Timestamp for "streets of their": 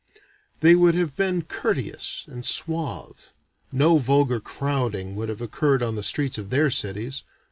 6.01-6.71